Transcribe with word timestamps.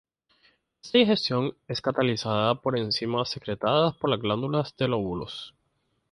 Esta 0.83 0.97
digestión 0.97 1.55
es 1.67 1.79
catalizada 1.79 2.55
por 2.59 2.75
enzimas 2.75 3.29
secretadas 3.29 3.95
por 3.97 4.09
las 4.09 4.19
glándulas 4.19 4.75
de 4.75 4.87
los 4.87 4.99
lóbulos. 4.99 5.53